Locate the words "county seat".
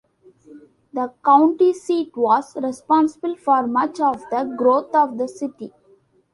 1.23-2.17